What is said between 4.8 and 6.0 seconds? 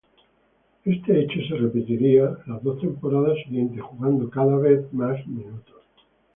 más minutos.